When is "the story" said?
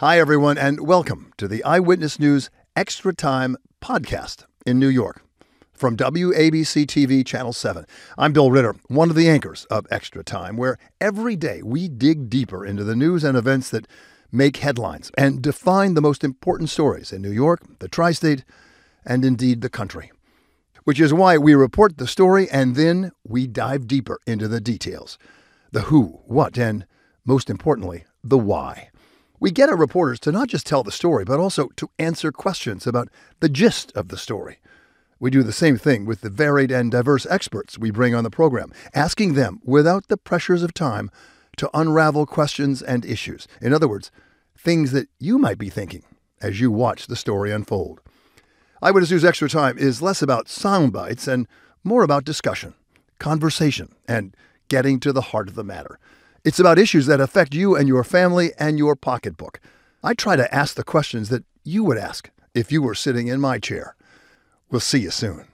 21.96-22.50, 30.82-31.24, 34.08-34.58, 47.06-47.50